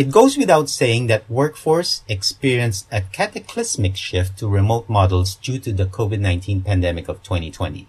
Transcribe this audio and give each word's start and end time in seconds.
It 0.00 0.10
goes 0.10 0.38
without 0.38 0.70
saying 0.70 1.08
that 1.08 1.28
workforce 1.28 2.04
experienced 2.08 2.88
a 2.90 3.02
cataclysmic 3.02 3.96
shift 3.96 4.38
to 4.38 4.48
remote 4.48 4.88
models 4.88 5.34
due 5.34 5.58
to 5.58 5.74
the 5.74 5.84
COVID-19 5.84 6.64
pandemic 6.64 7.06
of 7.06 7.22
2020. 7.22 7.86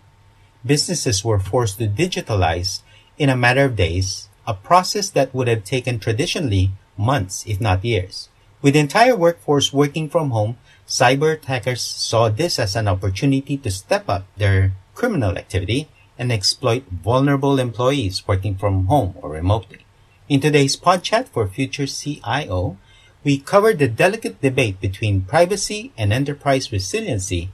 Businesses 0.66 1.24
were 1.24 1.40
forced 1.40 1.78
to 1.78 1.88
digitalize 1.88 2.82
in 3.18 3.30
a 3.30 3.38
matter 3.38 3.64
of 3.64 3.78
days, 3.78 4.28
a 4.46 4.54
process 4.54 5.10
that 5.12 5.34
would 5.34 5.48
have 5.48 5.64
taken 5.64 6.00
traditionally 6.00 6.72
months, 6.98 7.46
if 7.48 7.62
not 7.62 7.86
years. 7.86 8.28
With 8.62 8.74
the 8.74 8.82
entire 8.82 9.16
workforce 9.16 9.72
working 9.72 10.10
from 10.10 10.32
home, 10.32 10.58
cyber 10.86 11.36
attackers 11.36 11.80
saw 11.80 12.28
this 12.28 12.60
as 12.60 12.76
an 12.76 12.90
opportunity 12.90 13.56
to 13.56 13.72
step 13.72 14.10
up 14.10 14.28
their 14.36 14.74
criminal 14.96 15.38
activity 15.38 15.88
and 16.20 16.30
exploit 16.30 16.84
vulnerable 16.92 17.58
employees 17.58 18.28
working 18.28 18.58
from 18.58 18.88
home 18.88 19.16
or 19.22 19.30
remotely. 19.30 19.86
In 20.32 20.40
today's 20.40 20.78
podcast 20.78 21.28
for 21.28 21.46
Future 21.46 21.86
CIO, 21.86 22.78
we 23.22 23.38
cover 23.38 23.74
the 23.74 23.90
delicate 23.90 24.40
debate 24.40 24.80
between 24.80 25.28
privacy 25.28 25.92
and 25.98 26.14
enterprise 26.14 26.72
resiliency. 26.72 27.52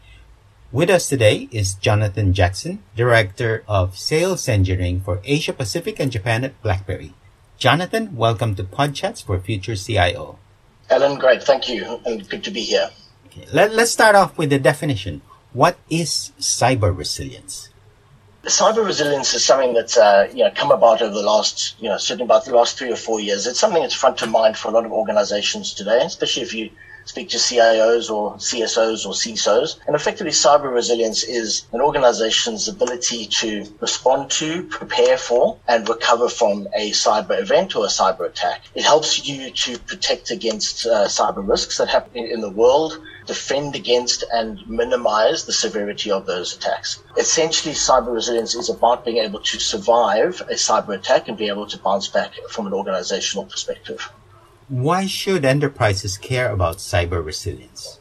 With 0.72 0.92
us 0.92 1.10
today 1.10 1.50
is 1.52 1.74
Jonathan 1.74 2.36
Jackson, 2.36 2.84
Director 2.96 3.64
of 3.68 3.98
Sales 3.98 4.48
Engineering 4.48 5.02
for 5.02 5.22
Asia 5.24 5.54
Pacific 5.54 6.00
and 6.00 6.12
Japan 6.12 6.44
at 6.44 6.62
BlackBerry. 6.62 7.16
Jonathan, 7.58 8.16
welcome 8.16 8.54
to 8.54 8.64
Podchats 8.64 9.26
for 9.26 9.40
Future 9.40 9.76
CIO. 9.76 10.38
Alan, 10.92 11.18
great. 11.18 11.42
Thank 11.42 11.70
you. 11.70 12.00
And 12.06 12.30
good 12.30 12.44
to 12.44 12.52
be 12.52 12.62
here. 12.62 12.92
Okay, 13.26 13.48
let, 13.52 13.74
let's 13.74 13.90
start 13.90 14.14
off 14.14 14.38
with 14.38 14.52
the 14.52 14.60
definition. 14.60 15.24
What 15.52 15.80
is 15.90 16.32
cyber 16.38 16.96
resilience? 16.96 17.70
Cyber 18.48 18.86
resilience 18.86 19.34
is 19.34 19.44
something 19.44 19.74
that's 19.74 19.98
uh, 19.98 20.30
you 20.34 20.44
know 20.44 20.52
come 20.56 20.72
about 20.72 21.02
over 21.02 21.14
the 21.14 21.22
last 21.22 21.76
you 21.80 21.90
know 21.90 21.98
certainly 21.98 22.26
about 22.26 22.46
the 22.46 22.56
last 22.56 22.78
three 22.78 22.92
or 22.92 22.96
four 22.96 23.20
years. 23.20 23.46
It's 23.46 23.60
something 23.60 23.82
that's 23.82 23.94
front 23.94 24.22
of 24.22 24.30
mind 24.30 24.58
for 24.58 24.70
a 24.70 24.72
lot 24.72 24.86
of 24.86 24.92
organizations 24.92 25.74
today, 25.74 26.02
especially 26.04 26.44
if 26.44 26.54
you 26.54 26.70
speak 27.08 27.30
to 27.30 27.38
CIOs 27.38 28.12
or 28.12 28.36
CSOs 28.36 29.06
or 29.06 29.14
CISOs. 29.14 29.80
And 29.88 29.96
effectively, 29.96 30.32
cyber 30.32 30.74
resilience 30.74 31.24
is 31.24 31.66
an 31.72 31.82
organization's 31.82 32.68
ability 32.68 33.28
to 33.28 33.66
respond 33.80 34.30
to, 34.32 34.64
prepare 34.64 35.18
for, 35.18 35.58
and 35.68 35.88
recover 35.88 36.28
from 36.28 36.68
a 36.76 36.92
cyber 36.92 37.40
event 37.40 37.76
or 37.76 37.86
a 37.86 37.90
cyber 37.90 38.26
attack. 38.26 38.64
It 38.76 38.84
helps 38.84 39.26
you 39.28 39.52
to 39.52 39.80
protect 39.80 40.32
against 40.32 40.86
uh, 40.86 41.08
cyber 41.08 41.48
risks 41.48 41.78
that 41.78 41.88
happen 41.88 42.26
in 42.26 42.42
the 42.42 42.52
world 42.52 43.00
defend 43.28 43.76
against 43.76 44.24
and 44.34 44.68
minimize 44.68 45.46
the 45.46 45.54
severity 45.54 46.10
of 46.10 46.26
those 46.26 46.56
attacks. 46.56 47.04
Essentially, 47.18 47.76
cyber 47.76 48.14
resilience 48.14 48.56
is 48.56 48.70
about 48.70 49.06
being 49.06 49.18
able 49.18 49.42
to 49.42 49.60
survive 49.60 50.42
a 50.42 50.56
cyber 50.56 50.96
attack 50.96 51.28
and 51.28 51.38
be 51.38 51.48
able 51.48 51.68
to 51.68 51.78
bounce 51.78 52.08
back 52.08 52.34
from 52.50 52.66
an 52.66 52.74
organizational 52.74 53.46
perspective. 53.46 54.10
Why 54.70 55.06
should 55.06 55.46
enterprises 55.46 56.18
care 56.18 56.52
about 56.52 56.78
cyber 56.78 57.24
resilience? 57.24 58.00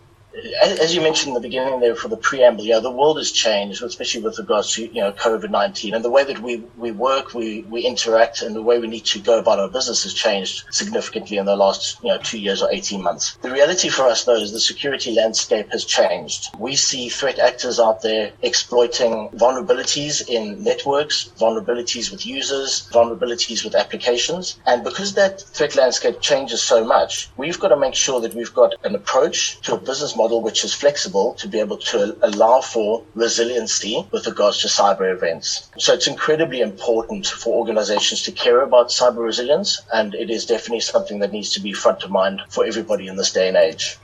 As 0.63 0.95
you 0.95 1.01
mentioned 1.01 1.29
in 1.29 1.35
the 1.35 1.49
beginning 1.49 1.81
there 1.81 1.95
for 1.95 2.09
the 2.09 2.17
preamble, 2.17 2.65
yeah, 2.65 2.81
the 2.81 2.91
world 2.91 3.17
has 3.19 3.31
changed, 3.31 3.83
especially 3.83 4.23
with 4.23 4.39
regards 4.39 4.73
to 4.75 4.83
you 4.87 5.01
know 5.01 5.13
COVID 5.13 5.51
nineteen, 5.51 5.95
and 5.95 6.05
the 6.05 6.11
way 6.11 6.25
that 6.25 6.41
we 6.41 6.59
we 6.77 6.93
work, 6.93 7.35
we 7.35 7.63
we 7.63 7.83
interact, 7.83 8.43
and 8.43 8.55
the 8.55 8.63
way 8.63 8.79
we 8.79 8.87
need 8.87 9.05
to 9.07 9.19
go 9.19 9.39
about 9.39 9.59
our 9.59 9.69
business 9.69 10.03
has 10.03 10.13
changed 10.13 10.65
significantly 10.71 11.39
in 11.39 11.47
the 11.47 11.57
last 11.57 12.03
you 12.03 12.09
know 12.09 12.19
two 12.19 12.39
years 12.39 12.63
or 12.63 12.71
eighteen 12.71 13.03
months. 13.03 13.37
The 13.43 13.51
reality 13.51 13.89
for 13.89 14.03
us 14.03 14.25
though 14.25 14.37
is 14.37 14.53
the 14.53 14.61
security 14.61 15.15
landscape 15.15 15.71
has 15.73 15.85
changed. 15.85 16.55
We 16.59 16.77
see 16.77 17.09
threat 17.09 17.39
actors 17.39 17.81
out 17.81 18.03
there 18.03 18.33
exploiting 18.43 19.31
vulnerabilities 19.31 20.29
in 20.29 20.63
networks, 20.63 21.31
vulnerabilities 21.39 22.11
with 22.11 22.27
users, 22.27 22.89
vulnerabilities 22.93 23.65
with 23.65 23.75
applications, 23.75 24.59
and 24.67 24.85
because 24.85 25.15
that 25.15 25.41
threat 25.41 25.77
landscape 25.77 26.21
changes 26.21 26.63
so 26.63 26.85
much, 26.85 27.31
we've 27.37 27.59
got 27.59 27.69
to 27.69 27.77
make 27.77 27.95
sure 27.95 28.21
that 28.21 28.35
we've 28.35 28.55
got 28.55 28.75
an 28.85 28.95
approach 28.95 29.61
to 29.63 29.75
a 29.75 29.79
business 29.79 30.15
model 30.17 30.26
model 30.27 30.43
which 30.43 30.65
is 30.65 30.75
flexible 30.75 31.35
to 31.35 31.47
be 31.47 31.61
able 31.61 31.79
to 31.79 32.17
allow 32.23 32.61
for 32.61 33.05
resiliency 33.15 34.05
with 34.11 34.27
regards 34.27 34.59
to 34.59 34.67
cyber 34.67 35.07
events. 35.15 35.71
So 35.79 35.95
it's 35.95 36.09
incredibly 36.09 36.61
important 36.63 37.27
for 37.27 37.55
organizations 37.55 38.23
to 38.23 38.33
care 38.33 38.63
about 38.63 38.89
cyber 38.89 39.23
resilience, 39.23 39.83
and 39.93 40.15
it 40.15 40.29
is 40.29 40.45
definitely 40.45 40.81
something 40.81 41.21
that 41.21 41.31
needs 41.31 41.51
to 41.55 41.61
be 41.61 41.73
front 41.73 42.03
of 42.03 42.11
mind 42.11 42.43
for 42.49 42.67
everybody 42.67 43.07
in 43.07 43.15
this 43.15 43.33
day 43.33 43.47
and 43.47 43.57
age. 43.57 43.99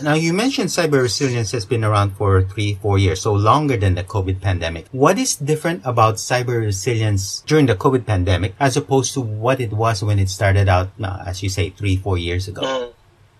Now, 0.00 0.12
you 0.12 0.32
mentioned 0.32 0.68
cyber 0.68 1.00
resilience 1.00 1.52
has 1.52 1.64
been 1.64 1.84
around 1.84 2.16
for 2.16 2.42
three, 2.42 2.76
four 2.80 2.96
years, 2.98 3.20
so 3.20 3.32
longer 3.32 3.76
than 3.76 3.96
the 3.96 4.04
COVID 4.04 4.40
pandemic. 4.40 4.88
What 4.92 5.18
is 5.18 5.36
different 5.36 5.80
about 5.84 6.16
cyber 6.16 6.60
resilience 6.60 7.42
during 7.46 7.64
the 7.64 7.76
COVID 7.76 8.04
pandemic 8.04 8.54
as 8.60 8.76
opposed 8.76 9.12
to 9.14 9.20
what 9.20 9.60
it 9.60 9.72
was 9.72 10.04
when 10.04 10.18
it 10.18 10.28
started 10.28 10.68
out, 10.68 10.88
as 11.00 11.42
you 11.42 11.48
say, 11.48 11.70
three, 11.70 11.96
four 11.96 12.18
years 12.18 12.48
ago? 12.48 12.60
Mm. 12.60 12.95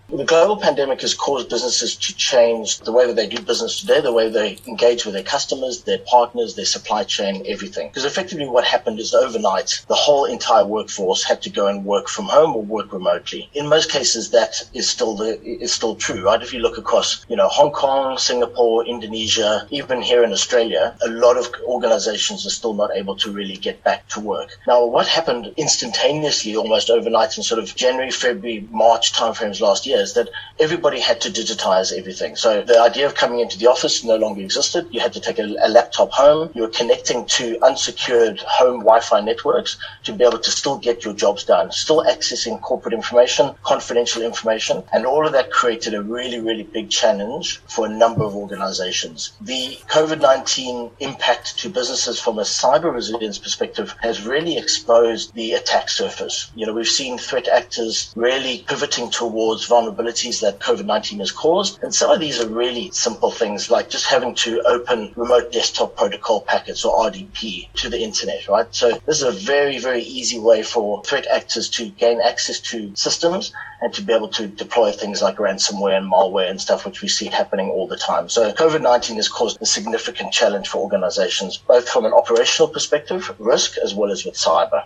The 0.09 0.25
global 0.25 0.57
pandemic 0.57 1.01
has 1.01 1.15
caused 1.15 1.49
businesses 1.49 1.97
to 1.97 2.15
change 2.15 2.79
the 2.79 2.93
way 2.93 3.09
that 3.09 3.17
they 3.17 3.27
do 3.27 3.43
business 3.43 3.81
today, 3.81 4.01
the 4.01 4.13
way 4.13 4.29
they 4.29 4.57
engage 4.69 5.05
with 5.05 5.15
their 5.15 5.25
customers, 5.25 5.83
their 5.83 5.99
partners, 5.99 6.55
their 6.55 6.65
supply 6.65 7.03
chain, 7.03 7.43
everything. 7.49 7.89
Because 7.89 8.05
effectively 8.05 8.49
what 8.49 8.65
happened 8.65 9.01
is 9.01 9.13
overnight, 9.13 9.85
the 9.89 9.97
whole 9.97 10.25
entire 10.25 10.65
workforce 10.65 11.25
had 11.25 11.43
to 11.43 11.51
go 11.51 11.67
and 11.67 11.85
work 11.85 12.07
from 12.07 12.27
home 12.27 12.55
or 12.55 12.63
work 12.63 12.93
remotely. 12.93 13.51
In 13.53 13.69
most 13.69 13.91
cases, 13.91 14.31
that 14.31 14.63
is 14.73 14.89
still 14.89 15.17
the, 15.17 15.43
is 15.43 15.73
still 15.73 15.97
true, 15.97 16.25
right? 16.25 16.41
If 16.41 16.55
you 16.55 16.61
look 16.61 16.79
across, 16.79 17.27
you 17.29 17.35
know, 17.35 17.49
Hong 17.49 17.73
Kong, 17.73 18.17
Singapore, 18.17 18.87
Indonesia, 18.87 19.67
even 19.71 20.01
here 20.01 20.23
in 20.23 20.31
Australia, 20.31 20.97
a 21.05 21.09
lot 21.09 21.37
of 21.37 21.53
organizations 21.65 22.47
are 22.47 22.51
still 22.51 22.75
not 22.75 22.93
able 22.95 23.17
to 23.17 23.33
really 23.33 23.57
get 23.57 23.83
back 23.83 24.07
to 24.11 24.21
work. 24.21 24.57
Now, 24.69 24.85
what 24.85 25.09
happened 25.09 25.53
instantaneously, 25.57 26.55
almost 26.55 26.91
overnight 26.91 27.37
in 27.37 27.43
sort 27.43 27.59
of 27.59 27.75
January, 27.75 28.13
February, 28.13 28.69
March 28.71 29.13
timeframes 29.13 29.61
last 29.61 29.85
year 29.85 29.96
is 30.01 30.15
that 30.15 30.29
everybody 30.59 31.01
had 31.01 31.21
to 31.23 31.31
digitize 31.31 31.97
everything. 31.97 32.37
So 32.37 32.63
the 32.63 32.81
idea 32.81 33.07
of 33.07 33.15
coming 33.15 33.41
into 33.41 33.59
the 33.59 33.67
office 33.67 34.05
no 34.05 34.17
longer 34.17 34.41
existed. 34.41 34.89
You 34.91 35.01
had 35.01 35.13
to 35.15 35.21
take 35.21 35.39
a, 35.39 35.57
a 35.63 35.69
laptop 35.69 36.11
home. 36.13 36.51
You 36.55 36.63
were 36.63 36.69
connecting 36.69 37.27
to 37.27 37.59
unsecured 37.63 38.41
home 38.41 38.81
Wi-Fi 38.81 39.21
networks 39.21 39.77
to 40.05 40.13
be 40.13 40.25
able 40.25 40.39
to 40.39 40.51
still 40.51 40.79
get 40.79 41.05
your 41.05 41.15
jobs 41.15 41.45
done, 41.45 41.71
still 41.73 42.05
accessing 42.05 42.61
corporate 42.61 42.95
information, 42.95 43.55
confidential 43.63 44.23
information, 44.23 44.83
and 44.93 45.07
all 45.07 45.27
of 45.27 45.33
that 45.33 45.51
created 45.51 45.95
a 45.95 46.03
really, 46.03 46.41
really 46.41 46.63
big 46.65 46.91
challenge 46.91 47.59
for 47.69 47.87
a 47.87 47.89
number 47.89 48.25
of 48.25 48.35
organizations. 48.35 49.33
The 49.41 49.79
COVID-19 49.89 50.93
impact 51.01 51.59
to 51.59 51.69
businesses 51.69 52.21
from 52.21 52.39
a 52.39 52.43
cyber 52.43 52.93
resilience 52.93 53.39
perspective 53.39 53.95
has 54.03 54.27
really 54.27 54.57
exposed 54.59 55.35
the 55.35 55.53
attack 55.53 55.89
surface. 55.89 56.51
You 56.55 56.67
know, 56.67 56.73
we've 56.73 56.89
seen 56.89 57.19
threat 57.19 57.49
actors 57.49 58.13
really 58.17 58.65
pivoting 58.67 59.11
towards 59.11 59.67
vulnerabilities 59.87 60.41
that 60.41 60.59
COVID-19 60.59 61.19
has 61.19 61.33
caused. 61.33 61.83
And 61.83 61.95
some 61.95 62.11
of 62.11 62.21
these 62.21 62.41
are 62.41 62.49
really 62.49 62.91
simple 62.91 63.31
things 63.31 63.71
like 63.71 63.89
just 63.89 64.07
having 64.07 64.35
to 64.37 64.61
open 64.63 65.13
remote 65.17 65.53
desktop 65.53 65.97
protocol 65.97 66.41
packets 66.41 66.85
or 66.85 67.11
RDP 67.11 67.73
to 67.75 67.89
the 67.89 68.01
internet, 68.01 68.49
right? 68.49 68.67
So 68.75 68.99
this 69.07 69.17
is 69.17 69.23
a 69.23 69.33
very, 69.33 69.79
very 69.79 70.03
easy 70.03 70.39
way 70.39 70.63
for 70.63 71.03
threat 71.05 71.27
actors 71.27 71.69
to 71.71 71.89
gain 71.91 72.21
access 72.21 72.61
to 72.61 72.95
systems 72.95 73.53
and 73.81 73.93
to 73.95 74.03
be 74.03 74.13
able 74.13 74.29
to 74.29 74.47
deploy 74.47 74.93
things 74.93 75.23
like 75.23 75.37
ransomware 75.37 75.97
and 75.97 76.11
malware 76.11 76.51
and 76.51 76.61
stuff, 76.61 76.85
which 76.85 77.03
we 77.03 77.09
see 77.09 77.27
happening 77.27 77.69
all 77.71 77.87
the 77.87 77.97
time. 77.97 78.29
So 78.29 78.53
COVID-19 78.53 79.17
has 79.17 79.29
caused 79.29 79.61
a 79.61 79.67
significant 79.67 80.33
challenge 80.33 80.69
for 80.69 80.79
organizations, 80.79 81.59
both 81.59 81.89
from 81.89 82.05
an 82.05 82.13
operational 82.13 82.69
perspective, 82.69 83.35
risk, 83.39 83.77
as 83.79 83.95
well 83.95 84.11
as 84.11 84.25
with 84.25 84.35
cyber. 84.35 84.85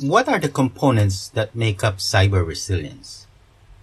What 0.00 0.28
are 0.28 0.38
the 0.38 0.48
components 0.48 1.28
that 1.30 1.54
make 1.54 1.84
up 1.84 1.98
cyber 1.98 2.46
resilience? 2.46 3.21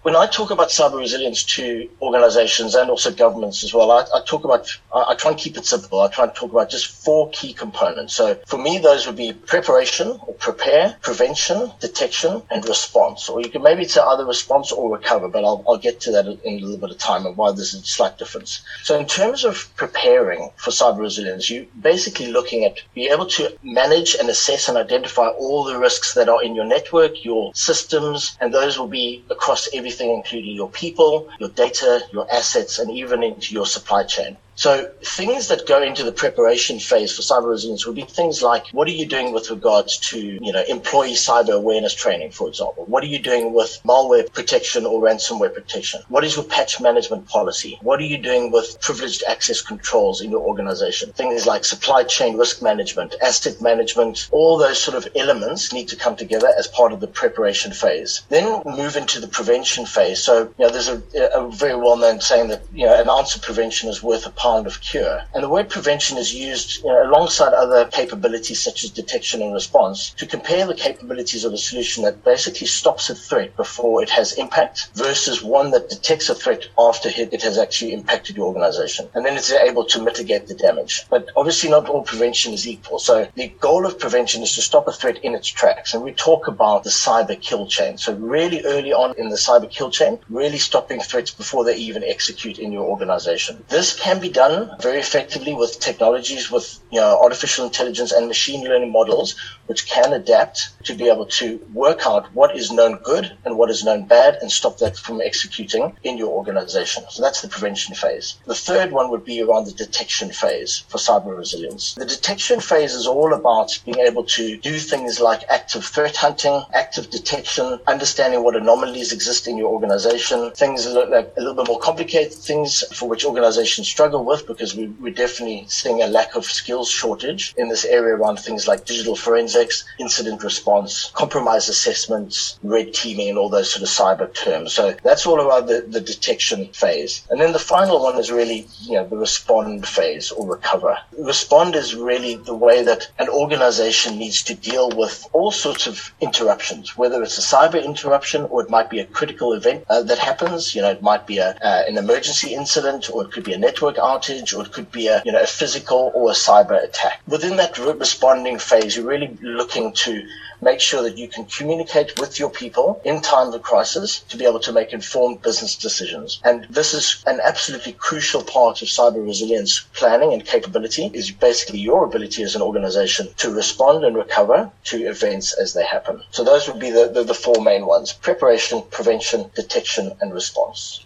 When 0.02 0.16
I 0.16 0.26
talk 0.26 0.50
about 0.50 0.68
cyber 0.68 0.98
resilience 0.98 1.42
to 1.56 1.88
organizations 2.00 2.74
and 2.74 2.88
also 2.88 3.12
governments 3.12 3.62
as 3.62 3.74
well, 3.74 3.90
I, 3.90 4.02
I 4.14 4.22
talk 4.26 4.44
about, 4.44 4.68
I, 4.94 5.10
I, 5.10 5.14
try 5.14 5.32
and 5.32 5.38
keep 5.38 5.58
it 5.58 5.66
simple. 5.66 6.00
I 6.00 6.08
try 6.08 6.24
and 6.24 6.34
talk 6.34 6.50
about 6.50 6.70
just 6.70 6.86
four 6.86 7.28
key 7.30 7.52
components. 7.52 8.14
So 8.14 8.40
for 8.46 8.56
me, 8.56 8.78
those 8.78 9.06
would 9.06 9.16
be 9.16 9.34
preparation 9.34 10.18
or 10.26 10.34
prepare, 10.34 10.96
prevention, 11.02 11.70
detection, 11.80 12.42
and 12.50 12.66
response. 12.66 13.28
Or 13.28 13.40
you 13.42 13.50
can 13.50 13.62
maybe 13.62 13.84
say 13.84 14.00
either 14.00 14.24
response 14.24 14.72
or 14.72 14.90
recover, 14.90 15.28
but 15.28 15.44
I'll, 15.44 15.62
I'll 15.68 15.76
get 15.76 16.00
to 16.02 16.12
that 16.12 16.26
in 16.26 16.54
a 16.54 16.60
little 16.60 16.78
bit 16.78 16.90
of 16.90 16.98
time 16.98 17.26
and 17.26 17.36
why 17.36 17.52
there's 17.52 17.74
a 17.74 17.82
slight 17.82 18.16
difference. 18.16 18.62
So 18.82 18.98
in 18.98 19.06
terms 19.06 19.44
of 19.44 19.70
preparing 19.76 20.50
for 20.56 20.70
cyber 20.70 21.00
resilience, 21.00 21.50
you're 21.50 21.66
basically 21.78 22.32
looking 22.32 22.64
at 22.64 22.78
be 22.94 23.08
able 23.08 23.26
to 23.26 23.54
manage 23.62 24.14
and 24.14 24.30
assess 24.30 24.68
and 24.68 24.78
identify 24.78 25.28
all 25.28 25.64
the 25.64 25.78
risks 25.78 26.14
that 26.14 26.28
are 26.28 26.42
in 26.42 26.54
your 26.54 26.64
network, 26.64 27.22
your 27.22 27.52
systems, 27.54 28.38
and 28.40 28.54
those 28.54 28.78
will 28.78 28.88
be 28.88 29.22
across 29.30 29.68
every 29.74 29.89
everything, 29.90 30.14
including 30.16 30.54
your 30.54 30.70
people, 30.70 31.28
your 31.38 31.48
data, 31.48 32.00
your 32.12 32.32
assets, 32.32 32.78
and 32.78 32.90
even 32.90 33.22
into 33.22 33.54
your 33.54 33.66
supply 33.66 34.04
chain. 34.04 34.36
So 34.60 34.90
things 35.02 35.48
that 35.48 35.66
go 35.66 35.82
into 35.82 36.04
the 36.04 36.12
preparation 36.12 36.78
phase 36.80 37.16
for 37.16 37.22
cyber 37.22 37.48
resilience 37.48 37.86
would 37.86 37.96
be 37.96 38.02
things 38.02 38.42
like 38.42 38.66
what 38.72 38.86
are 38.88 38.90
you 38.90 39.06
doing 39.06 39.32
with 39.32 39.48
regards 39.48 39.96
to, 40.10 40.18
you 40.20 40.52
know, 40.52 40.62
employee 40.68 41.14
cyber 41.14 41.54
awareness 41.54 41.94
training, 41.94 42.32
for 42.32 42.46
example? 42.46 42.84
What 42.84 43.02
are 43.02 43.06
you 43.06 43.20
doing 43.20 43.54
with 43.54 43.80
malware 43.86 44.30
protection 44.30 44.84
or 44.84 45.00
ransomware 45.00 45.54
protection? 45.54 46.02
What 46.10 46.24
is 46.24 46.36
your 46.36 46.44
patch 46.44 46.78
management 46.78 47.26
policy? 47.26 47.78
What 47.80 48.00
are 48.00 48.10
you 48.14 48.18
doing 48.18 48.52
with 48.52 48.78
privileged 48.82 49.22
access 49.26 49.62
controls 49.62 50.20
in 50.20 50.30
your 50.30 50.42
organization? 50.42 51.10
Things 51.14 51.46
like 51.46 51.64
supply 51.64 52.02
chain 52.04 52.36
risk 52.36 52.60
management, 52.60 53.14
asset 53.22 53.62
management, 53.62 54.28
all 54.30 54.58
those 54.58 54.78
sort 54.78 54.94
of 54.94 55.08
elements 55.16 55.72
need 55.72 55.88
to 55.88 55.96
come 55.96 56.16
together 56.16 56.52
as 56.58 56.66
part 56.66 56.92
of 56.92 57.00
the 57.00 57.06
preparation 57.06 57.72
phase. 57.72 58.20
Then 58.28 58.60
move 58.66 58.96
into 58.96 59.20
the 59.20 59.28
prevention 59.28 59.86
phase. 59.86 60.22
So, 60.22 60.52
you 60.58 60.66
know, 60.66 60.70
there's 60.70 60.88
a, 60.90 61.02
a 61.34 61.50
very 61.50 61.76
well-known 61.76 62.20
saying 62.20 62.48
that, 62.48 62.62
you 62.74 62.84
know, 62.84 63.00
an 63.00 63.08
ounce 63.08 63.34
of 63.34 63.40
prevention 63.40 63.88
is 63.88 64.02
worth 64.02 64.26
a 64.26 64.30
pound 64.32 64.49
of 64.58 64.80
cure. 64.80 65.22
And 65.34 65.44
the 65.44 65.48
word 65.48 65.68
prevention 65.68 66.18
is 66.18 66.34
used 66.34 66.82
you 66.82 66.88
know, 66.88 67.04
alongside 67.04 67.52
other 67.52 67.86
capabilities 67.86 68.60
such 68.60 68.84
as 68.84 68.90
detection 68.90 69.42
and 69.42 69.52
response 69.52 70.10
to 70.14 70.26
compare 70.26 70.66
the 70.66 70.74
capabilities 70.74 71.44
of 71.44 71.52
a 71.52 71.58
solution 71.58 72.04
that 72.04 72.24
basically 72.24 72.66
stops 72.66 73.10
a 73.10 73.14
threat 73.14 73.56
before 73.56 74.02
it 74.02 74.10
has 74.10 74.32
impact 74.32 74.90
versus 74.94 75.42
one 75.42 75.70
that 75.70 75.88
detects 75.88 76.28
a 76.28 76.34
threat 76.34 76.68
after 76.78 77.10
it 77.14 77.42
has 77.42 77.58
actually 77.58 77.92
impacted 77.92 78.36
your 78.36 78.46
organization. 78.46 79.08
And 79.14 79.24
then 79.24 79.36
it's 79.36 79.52
able 79.52 79.84
to 79.86 80.02
mitigate 80.02 80.46
the 80.46 80.54
damage. 80.54 81.06
But 81.08 81.28
obviously 81.36 81.70
not 81.70 81.88
all 81.88 82.02
prevention 82.02 82.52
is 82.52 82.66
equal. 82.66 82.98
So 82.98 83.28
the 83.34 83.48
goal 83.60 83.86
of 83.86 83.98
prevention 83.98 84.42
is 84.42 84.54
to 84.54 84.62
stop 84.62 84.88
a 84.88 84.92
threat 84.92 85.18
in 85.24 85.34
its 85.34 85.48
tracks. 85.48 85.94
And 85.94 86.02
we 86.02 86.12
talk 86.12 86.48
about 86.48 86.84
the 86.84 86.90
cyber 86.90 87.40
kill 87.40 87.66
chain. 87.66 87.98
So 87.98 88.14
really 88.14 88.64
early 88.64 88.92
on 88.92 89.14
in 89.18 89.28
the 89.28 89.36
cyber 89.36 89.70
kill 89.70 89.90
chain, 89.90 90.18
really 90.28 90.58
stopping 90.58 91.00
threats 91.00 91.30
before 91.30 91.64
they 91.64 91.76
even 91.76 92.04
execute 92.04 92.58
in 92.58 92.72
your 92.72 92.84
organization. 92.84 93.64
This 93.68 93.98
can 93.98 94.20
be 94.20 94.29
done 94.30 94.70
very 94.80 94.98
effectively 94.98 95.54
with 95.54 95.78
technologies 95.80 96.50
with 96.50 96.78
you 96.90 97.00
know 97.00 97.18
artificial 97.22 97.64
intelligence 97.64 98.12
and 98.12 98.28
machine 98.28 98.64
learning 98.64 98.90
models 98.92 99.34
which 99.70 99.86
can 99.86 100.12
adapt 100.12 100.58
to 100.82 100.92
be 100.96 101.08
able 101.08 101.26
to 101.26 101.64
work 101.72 102.04
out 102.04 102.26
what 102.34 102.56
is 102.56 102.72
known 102.72 102.96
good 103.04 103.30
and 103.44 103.56
what 103.56 103.70
is 103.70 103.84
known 103.84 104.04
bad 104.04 104.34
and 104.42 104.50
stop 104.50 104.76
that 104.78 104.96
from 104.96 105.20
executing 105.20 105.96
in 106.02 106.18
your 106.18 106.30
organization. 106.30 107.04
So 107.08 107.22
that's 107.22 107.40
the 107.40 107.46
prevention 107.46 107.94
phase. 107.94 108.36
The 108.46 108.62
third 108.68 108.90
one 108.90 109.10
would 109.10 109.24
be 109.24 109.40
around 109.40 109.66
the 109.66 109.72
detection 109.84 110.30
phase 110.32 110.82
for 110.88 110.98
cyber 110.98 111.38
resilience. 111.38 111.94
The 111.94 112.04
detection 112.04 112.58
phase 112.58 112.94
is 112.94 113.06
all 113.06 113.32
about 113.32 113.78
being 113.84 114.00
able 114.00 114.24
to 114.38 114.56
do 114.56 114.76
things 114.80 115.20
like 115.20 115.44
active 115.48 115.84
threat 115.84 116.16
hunting, 116.16 116.64
active 116.74 117.08
detection, 117.08 117.78
understanding 117.86 118.42
what 118.42 118.56
anomalies 118.56 119.12
exist 119.12 119.46
in 119.46 119.56
your 119.56 119.68
organization, 119.68 120.50
things 120.50 120.82
that 120.82 121.10
like 121.10 121.32
a 121.36 121.40
little 121.40 121.54
bit 121.54 121.68
more 121.68 121.78
complicated 121.78 122.34
things 122.34 122.82
for 122.92 123.08
which 123.08 123.24
organizations 123.24 123.86
struggle 123.86 124.24
with 124.24 124.48
because 124.48 124.74
we, 124.74 124.88
we're 124.98 125.14
definitely 125.14 125.64
seeing 125.68 126.02
a 126.02 126.08
lack 126.08 126.34
of 126.34 126.44
skills 126.44 126.90
shortage 126.90 127.54
in 127.56 127.68
this 127.68 127.84
area 127.84 128.16
around 128.16 128.40
things 128.40 128.66
like 128.66 128.84
digital 128.84 129.14
forensics 129.14 129.59
incident 129.98 130.42
response, 130.42 131.10
compromise 131.14 131.68
assessments, 131.68 132.58
red 132.62 132.92
teaming, 132.94 133.28
and 133.28 133.38
all 133.38 133.48
those 133.48 133.70
sort 133.72 133.82
of 133.82 133.88
cyber 133.88 134.32
terms. 134.34 134.72
So 134.72 134.94
that's 135.02 135.26
all 135.26 135.40
around 135.40 135.66
the, 135.66 135.84
the 135.88 136.00
detection 136.00 136.68
phase. 136.72 137.26
And 137.30 137.40
then 137.40 137.52
the 137.52 137.58
final 137.58 138.02
one 138.02 138.18
is 138.18 138.30
really, 138.30 138.66
you 138.82 138.94
know, 138.94 139.06
the 139.06 139.16
respond 139.16 139.86
phase 139.86 140.30
or 140.30 140.46
recover. 140.46 140.96
Respond 141.18 141.74
is 141.74 141.94
really 141.94 142.36
the 142.36 142.54
way 142.54 142.82
that 142.82 143.10
an 143.18 143.28
organization 143.28 144.18
needs 144.18 144.42
to 144.44 144.54
deal 144.54 144.90
with 144.90 145.26
all 145.32 145.50
sorts 145.50 145.86
of 145.86 146.12
interruptions, 146.20 146.96
whether 146.96 147.22
it's 147.22 147.38
a 147.38 147.56
cyber 147.56 147.82
interruption 147.82 148.42
or 148.50 148.62
it 148.62 148.70
might 148.70 148.90
be 148.90 149.00
a 149.00 149.06
critical 149.06 149.52
event 149.52 149.84
uh, 149.88 150.02
that 150.02 150.18
happens. 150.18 150.74
You 150.74 150.82
know, 150.82 150.90
it 150.90 151.02
might 151.02 151.26
be 151.26 151.38
a, 151.38 151.50
uh, 151.62 151.82
an 151.88 151.98
emergency 151.98 152.54
incident 152.54 153.10
or 153.12 153.24
it 153.24 153.32
could 153.32 153.44
be 153.44 153.52
a 153.52 153.58
network 153.58 153.96
outage 153.96 154.56
or 154.56 154.64
it 154.64 154.72
could 154.72 154.90
be 154.90 155.08
a, 155.08 155.22
you 155.24 155.32
know, 155.32 155.42
a 155.42 155.46
physical 155.46 156.12
or 156.14 156.30
a 156.30 156.34
cyber 156.34 156.82
attack. 156.82 157.20
Within 157.26 157.56
that 157.56 157.78
responding 157.78 158.58
phase, 158.58 158.96
you 158.96 159.06
really 159.06 159.36
looking 159.50 159.92
to 159.92 160.26
make 160.62 160.80
sure 160.80 161.02
that 161.02 161.16
you 161.16 161.28
can 161.28 161.44
communicate 161.46 162.18
with 162.20 162.38
your 162.38 162.50
people 162.50 163.00
in 163.04 163.20
times 163.20 163.54
of 163.54 163.62
crisis 163.62 164.20
to 164.28 164.36
be 164.36 164.44
able 164.44 164.60
to 164.60 164.72
make 164.72 164.92
informed 164.92 165.40
business 165.42 165.76
decisions. 165.76 166.40
And 166.44 166.66
this 166.68 166.92
is 166.92 167.22
an 167.26 167.40
absolutely 167.42 167.92
crucial 167.92 168.42
part 168.42 168.82
of 168.82 168.88
cyber 168.88 169.24
resilience 169.24 169.80
planning 169.94 170.32
and 170.32 170.44
capability 170.44 171.10
is 171.14 171.30
basically 171.30 171.80
your 171.80 172.04
ability 172.04 172.42
as 172.42 172.54
an 172.54 172.62
organization 172.62 173.28
to 173.38 173.54
respond 173.54 174.04
and 174.04 174.16
recover 174.16 174.70
to 174.84 175.06
events 175.06 175.52
as 175.54 175.72
they 175.72 175.84
happen. 175.84 176.22
So 176.30 176.44
those 176.44 176.68
would 176.68 176.78
be 176.78 176.90
the, 176.90 177.08
the, 177.08 177.24
the 177.24 177.34
four 177.34 177.62
main 177.62 177.86
ones. 177.86 178.12
Preparation, 178.12 178.82
prevention, 178.90 179.50
detection, 179.54 180.12
and 180.20 180.32
response. 180.32 181.04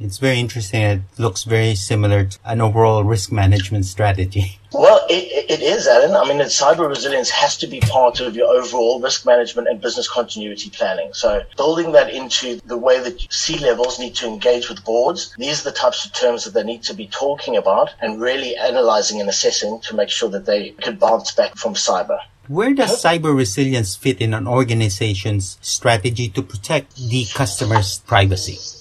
It's 0.00 0.16
very 0.16 0.40
interesting. 0.40 0.80
It 0.80 1.02
looks 1.18 1.44
very 1.44 1.74
similar 1.74 2.24
to 2.24 2.38
an 2.46 2.62
overall 2.62 3.04
risk 3.04 3.30
management 3.30 3.84
strategy. 3.84 4.56
Well, 4.72 5.04
it, 5.10 5.50
it 5.50 5.62
is, 5.62 5.88
Alan. 5.88 6.14
I 6.14 6.28
mean, 6.28 6.40
cyber 6.46 6.88
resilience 6.88 7.28
has 7.30 7.56
to 7.56 7.66
be 7.66 7.80
part 7.80 8.20
of 8.20 8.36
your 8.36 8.46
overall 8.46 9.00
risk 9.00 9.26
management 9.26 9.66
and 9.66 9.80
business 9.80 10.08
continuity 10.08 10.70
planning. 10.70 11.12
So 11.12 11.42
building 11.56 11.90
that 11.90 12.14
into 12.14 12.60
the 12.66 12.78
way 12.78 13.00
that 13.00 13.20
C 13.32 13.58
levels 13.58 13.98
need 13.98 14.14
to 14.14 14.28
engage 14.28 14.68
with 14.68 14.84
boards, 14.84 15.34
these 15.36 15.60
are 15.66 15.70
the 15.70 15.76
types 15.76 16.04
of 16.04 16.12
terms 16.12 16.44
that 16.44 16.54
they 16.54 16.62
need 16.62 16.84
to 16.84 16.94
be 16.94 17.08
talking 17.08 17.56
about 17.56 17.90
and 18.00 18.20
really 18.20 18.56
analyzing 18.56 19.20
and 19.20 19.28
assessing 19.28 19.80
to 19.80 19.96
make 19.96 20.08
sure 20.08 20.28
that 20.28 20.46
they 20.46 20.70
can 20.70 20.94
bounce 20.94 21.32
back 21.32 21.56
from 21.56 21.74
cyber. 21.74 22.20
Where 22.46 22.72
does 22.72 23.02
cyber 23.02 23.36
resilience 23.36 23.96
fit 23.96 24.20
in 24.20 24.32
an 24.34 24.46
organization's 24.46 25.58
strategy 25.60 26.28
to 26.28 26.42
protect 26.42 26.94
the 26.94 27.24
customer's 27.34 27.98
privacy? 27.98 28.79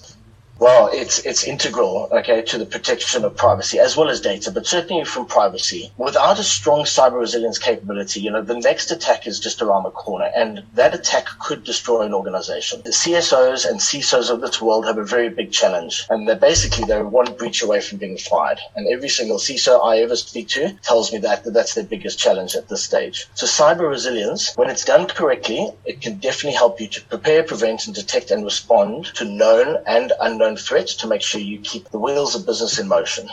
Well, 0.59 0.89
it's 0.91 1.19
it's 1.19 1.45
integral, 1.45 2.09
okay, 2.11 2.41
to 2.41 2.57
the 2.57 2.65
protection 2.65 3.23
of 3.23 3.37
privacy 3.37 3.79
as 3.79 3.95
well 3.95 4.09
as 4.09 4.19
data, 4.19 4.51
but 4.51 4.67
certainly 4.67 5.05
from 5.05 5.25
privacy. 5.25 5.93
Without 5.95 6.37
a 6.37 6.43
strong 6.43 6.83
cyber 6.83 7.17
resilience 7.17 7.57
capability, 7.57 8.19
you 8.19 8.29
know, 8.29 8.41
the 8.41 8.59
next 8.59 8.91
attack 8.91 9.25
is 9.25 9.39
just 9.39 9.61
around 9.61 9.83
the 9.83 9.91
corner, 9.91 10.29
and 10.35 10.63
that 10.73 10.93
attack 10.93 11.27
could 11.39 11.63
destroy 11.63 12.01
an 12.01 12.13
organization. 12.13 12.81
The 12.83 12.89
CSOs 12.89 13.69
and 13.69 13.79
CISOs 13.79 14.29
of 14.29 14.41
this 14.41 14.61
world 14.61 14.85
have 14.85 14.97
a 14.97 15.05
very 15.05 15.29
big 15.29 15.53
challenge, 15.53 16.05
and 16.09 16.27
they're 16.27 16.35
basically 16.35 16.83
they're 16.83 17.05
one 17.05 17.33
breach 17.37 17.63
away 17.63 17.79
from 17.79 17.97
being 17.97 18.17
fired. 18.17 18.59
And 18.75 18.85
every 18.87 19.07
single 19.07 19.37
CISO 19.37 19.81
I 19.81 19.99
ever 19.99 20.17
speak 20.17 20.49
to 20.49 20.73
tells 20.81 21.13
me 21.13 21.19
that, 21.19 21.45
that 21.45 21.51
that's 21.51 21.75
their 21.75 21.85
biggest 21.85 22.19
challenge 22.19 22.55
at 22.55 22.67
this 22.67 22.83
stage. 22.83 23.27
So 23.33 23.45
cyber 23.45 23.89
resilience, 23.89 24.53
when 24.57 24.69
it's 24.69 24.83
done 24.83 25.07
correctly, 25.07 25.71
it 25.85 26.01
can 26.01 26.17
definitely 26.17 26.57
help 26.57 26.81
you 26.81 26.89
to 26.89 27.01
prepare, 27.05 27.43
prevent, 27.43 27.85
and 27.85 27.95
detect 27.95 28.29
and 28.29 28.43
respond 28.43 29.05
to 29.15 29.23
known 29.23 29.81
and 29.87 30.11
unknown 30.19 30.48
threats 30.57 30.95
to 30.95 31.07
make 31.07 31.21
sure 31.21 31.41
you 31.41 31.59
keep 31.59 31.89
the 31.89 31.99
wheels 31.99 32.35
of 32.35 32.45
business 32.45 32.79
in 32.79 32.87
motion. 32.87 33.29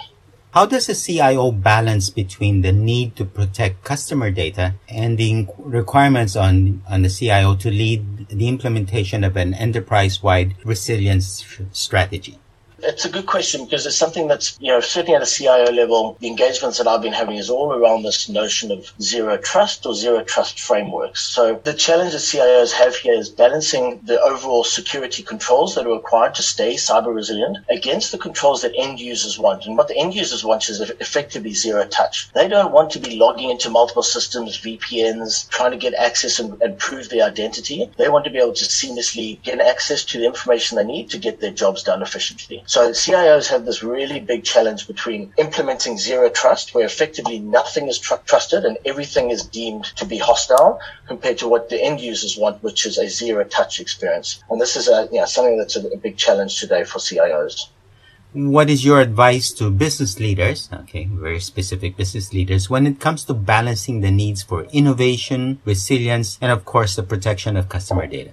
How 0.53 0.65
does 0.65 0.89
a 0.89 0.95
CIO 0.95 1.53
balance 1.53 2.09
between 2.09 2.63
the 2.63 2.73
need 2.73 3.15
to 3.17 3.27
protect 3.27 3.85
customer 3.85 4.31
data 4.31 4.75
and 4.89 5.19
the 5.19 5.47
requirements 5.59 6.35
on, 6.35 6.83
on 6.89 7.03
the 7.03 7.11
CIO 7.11 7.57
to 7.57 7.71
lead 7.71 8.29
the 8.29 8.49
implementation 8.49 9.23
of 9.23 9.37
an 9.37 9.53
enterprise 9.53 10.23
wide 10.23 10.55
resilience 10.65 11.45
strategy? 11.73 12.39
It's 12.81 13.07
a 13.07 13.11
good 13.11 13.25
question 13.25 13.65
because 13.65 13.87
it's 13.87 13.97
something 13.97 14.29
that's, 14.29 14.59
you 14.61 14.69
know, 14.69 14.81
certainly 14.81 15.17
at 15.17 15.23
a 15.23 15.27
CIO 15.27 15.73
level, 15.73 16.19
the 16.21 16.29
engagements 16.29 16.77
that 16.77 16.87
I've 16.87 17.01
been 17.01 17.15
having 17.15 17.37
is 17.37 17.49
all 17.49 17.73
around 17.73 18.03
this 18.03 18.29
notion 18.29 18.71
of 18.71 18.93
zero 19.01 19.39
trust 19.39 19.87
or 19.87 19.95
zero 19.95 20.23
trust 20.23 20.61
frameworks. 20.61 21.23
So 21.23 21.59
the 21.65 21.73
challenge 21.73 22.13
that 22.13 22.19
CIOs 22.19 22.73
have 22.73 22.95
here 22.95 23.15
is 23.15 23.31
balancing 23.31 24.01
the 24.05 24.21
overall 24.21 24.63
security 24.63 25.23
controls 25.23 25.75
that 25.75 25.87
are 25.87 25.95
required 25.95 26.35
to 26.35 26.43
stay 26.43 26.75
cyber 26.75 27.15
resilient 27.15 27.57
against 27.71 28.13
the 28.13 28.19
controls 28.19 28.61
that 28.61 28.75
end 28.77 29.01
users 29.01 29.39
want. 29.39 29.65
And 29.65 29.79
what 29.79 29.89
the 29.89 29.97
end 29.97 30.15
users 30.15 30.45
want 30.45 30.69
is 30.69 30.81
effectively 30.81 31.55
zero 31.55 31.87
touch. 31.87 32.31
They 32.35 32.47
don't 32.47 32.73
want 32.73 32.91
to 32.91 32.99
be 32.99 33.17
logging 33.17 33.49
into 33.49 33.71
multiple 33.71 34.03
systems, 34.03 34.61
VPNs, 34.61 35.49
trying 35.49 35.71
to 35.71 35.79
get 35.79 35.95
access 35.95 36.39
and, 36.39 36.61
and 36.61 36.79
prove 36.79 37.09
their 37.09 37.27
identity. 37.27 37.91
They 37.97 38.11
want 38.11 38.27
to 38.27 38.31
be 38.31 38.39
able 38.39 38.53
to 38.53 38.65
seamlessly 38.67 39.43
get 39.43 39.61
access 39.61 40.05
to 40.07 40.19
the 40.19 40.27
information 40.27 40.77
they 40.77 40.85
need 40.85 41.09
to 41.11 41.19
get 41.19 41.41
their 41.41 41.53
jobs 41.53 41.83
done 41.83 42.03
efficiently. 42.03 42.65
So 42.67 42.91
CIOs 42.91 43.49
have 43.51 43.65
this 43.65 43.85
really 43.85 44.19
big 44.19 44.43
challenge 44.43 44.89
between 44.89 45.33
implementing 45.39 45.99
zero 45.99 46.29
trust, 46.29 46.75
where 46.75 46.85
effectively 46.85 47.39
nothing 47.39 47.87
is 47.87 47.99
tr- 47.99 48.25
trusted 48.25 48.65
and 48.65 48.77
everything 48.85 49.31
is 49.31 49.45
deemed 49.45 49.85
to 49.97 50.05
be 50.05 50.19
hostile, 50.19 50.81
compared 51.07 51.39
to 51.39 51.49
what 51.49 51.69
the 51.69 51.81
end 51.81 52.01
users 52.01 52.37
want, 52.37 52.61
which 52.65 52.85
is 52.85 52.99
a 52.99 53.09
zero 53.09 53.45
touch 53.45 53.79
experience. 53.79 54.43
And 54.51 54.61
this 54.61 54.75
is 54.75 54.89
a, 54.89 55.09
you 55.13 55.21
know, 55.21 55.27
something 55.27 55.57
that's 55.57 55.77
a, 55.77 55.87
a 55.89 55.97
big 55.97 56.17
challenge 56.17 56.59
today 56.59 56.83
for 56.83 56.99
CIOs. 56.99 57.69
What 58.33 58.69
is 58.69 58.85
your 58.85 59.01
advice 59.01 59.53
to 59.53 59.71
business 59.71 60.19
leaders? 60.19 60.69
Okay, 60.71 61.09
very 61.11 61.41
specific 61.41 61.97
business 61.97 62.33
leaders 62.33 62.69
when 62.69 62.87
it 62.87 62.99
comes 62.99 63.25
to 63.27 63.35
balancing 63.35 64.01
the 64.01 64.11
needs 64.11 64.43
for 64.43 64.65
innovation, 64.73 65.61
resilience, 65.65 66.37
and 66.43 66.51
of 66.51 66.65
course 66.65 66.97
the 66.97 67.05
protection 67.05 67.57
of 67.57 67.69
customer 67.69 68.07
data. 68.07 68.33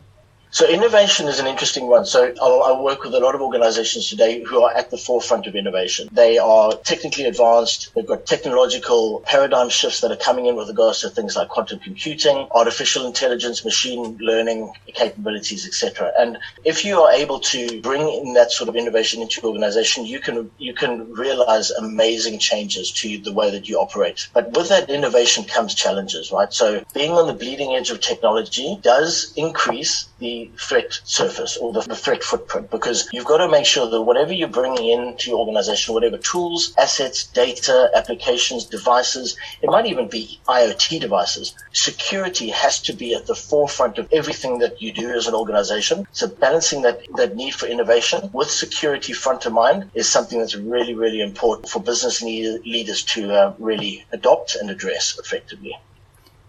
So 0.54 0.68
innovation 0.68 1.28
is 1.28 1.40
an 1.40 1.48
interesting 1.48 1.88
one. 1.88 2.06
So 2.06 2.32
I 2.40 2.80
work 2.80 3.04
with 3.04 3.16
a 3.16 3.20
lot 3.20 3.34
of 3.34 3.42
organizations 3.42 4.08
today 4.08 4.44
who 4.44 4.62
are 4.62 4.72
at 4.72 4.92
the 4.92 5.00
forefront 5.00 5.48
of 5.48 5.56
innovation. 5.56 6.10
They 6.12 6.38
are 6.38 6.76
technically 6.76 7.26
advanced. 7.26 7.92
They've 7.96 8.06
got 8.06 8.28
technological 8.28 9.22
paradigm 9.26 9.70
shifts 9.70 10.02
that 10.02 10.12
are 10.12 10.16
coming 10.16 10.46
in 10.46 10.56
with 10.56 10.68
regards 10.68 11.02
to 11.02 11.10
things 11.10 11.36
like 11.36 11.50
quantum 11.50 11.80
computing, 11.80 12.48
artificial 12.52 13.08
intelligence, 13.08 13.66
machine 13.66 14.16
learning 14.22 14.72
capabilities, 14.94 15.66
etc. 15.66 16.12
And 16.20 16.38
if 16.64 16.86
you 16.86 17.02
are 17.02 17.12
able 17.12 17.40
to 17.40 17.82
bring 17.82 18.08
in 18.08 18.36
that 18.36 18.52
sort 18.52 18.70
of 18.70 18.76
innovation 18.76 19.24
into 19.24 19.42
your 19.42 19.50
organization, 19.50 20.06
you 20.06 20.20
can 20.20 20.52
you 20.60 20.76
can 20.76 21.12
realize 21.14 21.72
amazing 21.72 22.38
changes 22.38 22.92
to 22.92 23.18
the 23.18 23.34
way 23.34 23.50
that 23.50 23.68
you 23.68 23.80
operate. 23.80 24.30
But 24.36 24.56
with 24.56 24.70
that 24.70 24.92
innovation 24.92 25.46
comes 25.46 25.74
challenges, 25.74 26.32
right? 26.32 26.54
So 26.54 26.84
being 26.94 27.14
on 27.14 27.26
the 27.26 27.34
bleeding 27.34 27.74
edge 27.74 27.90
of 27.90 28.02
technology 28.02 28.78
does 28.84 29.34
increase 29.36 30.10
the 30.20 30.43
threat 30.58 31.00
surface 31.04 31.58
or 31.58 31.74
the, 31.74 31.82
threat 31.96 32.24
footprint 32.24 32.70
because 32.70 33.10
you've 33.12 33.26
got 33.26 33.38
to 33.38 33.48
make 33.48 33.66
sure 33.66 33.90
that 33.90 34.02
whatever 34.02 34.34
you're 34.34 34.48
bringing 34.48 34.90
into 34.90 35.30
your 35.30 35.40
organization, 35.40 35.94
whatever 35.94 36.18
tools, 36.18 36.74
assets, 36.78 37.28
data, 37.28 37.90
applications, 37.96 38.66
devices, 38.66 39.38
it 39.62 39.70
might 39.70 39.86
even 39.86 40.08
be 40.08 40.40
IoT 40.48 41.00
devices, 41.00 41.56
security 41.72 42.50
has 42.50 42.82
to 42.82 42.94
be 42.94 43.14
at 43.14 43.28
the 43.28 43.36
forefront 43.36 43.98
of 43.98 44.08
everything 44.12 44.60
that 44.60 44.82
you 44.82 44.92
do 44.92 45.10
as 45.10 45.28
an 45.28 45.34
organization. 45.34 46.08
So 46.12 46.28
balancing 46.28 46.82
that, 46.82 47.02
that 47.16 47.36
need 47.36 47.56
for 47.56 47.68
innovation 47.68 48.30
with 48.34 48.50
security 48.50 49.14
front 49.14 49.46
of 49.46 49.54
mind 49.54 49.92
is 49.94 50.10
something 50.10 50.40
that's 50.40 50.56
really, 50.56 50.96
really 50.96 51.22
important 51.22 51.70
for 51.70 51.82
business 51.82 52.22
leaders 52.22 53.04
to 53.04 53.34
uh, 53.34 53.54
really 53.60 54.06
adopt 54.12 54.56
and 54.56 54.70
address 54.70 55.18
effectively 55.20 55.78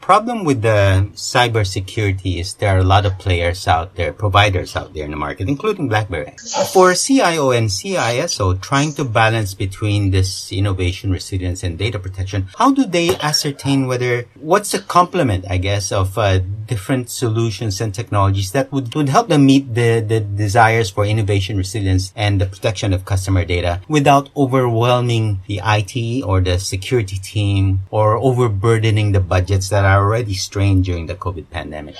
problem 0.04 0.44
with 0.44 0.60
the 0.60 1.08
cybersecurity 1.14 2.38
is 2.38 2.52
there 2.60 2.76
are 2.76 2.84
a 2.84 2.84
lot 2.84 3.06
of 3.06 3.18
players 3.18 3.66
out 3.66 3.94
there, 3.96 4.12
providers 4.12 4.76
out 4.76 4.92
there 4.92 5.06
in 5.06 5.10
the 5.10 5.16
market, 5.16 5.48
including 5.48 5.88
BlackBerry. 5.88 6.36
For 6.74 6.94
CIO 6.94 7.52
and 7.52 7.70
CISO 7.70 8.60
trying 8.60 8.92
to 9.00 9.04
balance 9.04 9.54
between 9.54 10.10
this 10.10 10.52
innovation, 10.52 11.10
resilience, 11.10 11.64
and 11.64 11.78
data 11.78 11.98
protection, 11.98 12.48
how 12.58 12.70
do 12.70 12.84
they 12.84 13.16
ascertain 13.16 13.86
whether 13.86 14.26
what's 14.36 14.72
the 14.72 14.80
complement, 14.80 15.46
I 15.48 15.56
guess, 15.56 15.90
of 15.90 16.18
uh, 16.18 16.40
different 16.66 17.08
solutions 17.08 17.80
and 17.80 17.94
technologies 17.94 18.52
that 18.52 18.70
would, 18.72 18.94
would 18.94 19.08
help 19.08 19.28
them 19.28 19.46
meet 19.46 19.74
the, 19.74 20.04
the 20.06 20.20
desires 20.20 20.90
for 20.90 21.06
innovation, 21.06 21.56
resilience, 21.56 22.12
and 22.14 22.42
the 22.42 22.46
protection 22.46 22.92
of 22.92 23.06
customer 23.06 23.46
data 23.46 23.80
without 23.88 24.28
overwhelming 24.36 25.40
the 25.48 25.60
IT 25.64 26.22
or 26.24 26.42
the 26.42 26.58
security 26.58 27.16
team 27.16 27.80
or 27.90 28.18
overburdening 28.18 29.12
the 29.12 29.20
budgets 29.20 29.70
that 29.70 29.84
are 29.84 29.93
already 29.94 30.34
strained 30.34 30.84
during 30.84 31.06
the 31.06 31.14
COVID 31.14 31.50
pandemic? 31.50 31.96